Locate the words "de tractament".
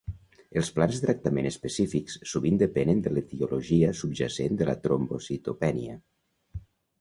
1.01-1.49